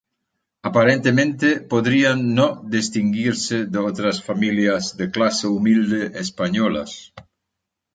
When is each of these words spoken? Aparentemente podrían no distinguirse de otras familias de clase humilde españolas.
Aparentemente 0.63 1.59
podrían 1.61 2.33
no 2.33 2.63
distinguirse 2.65 3.65
de 3.67 3.77
otras 3.77 4.23
familias 4.23 4.97
de 4.97 5.11
clase 5.11 5.45
humilde 5.45 6.13
españolas. 6.15 7.13